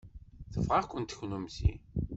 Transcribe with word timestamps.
Tebɣa-kent 0.53 1.15
kennemti. 1.17 1.71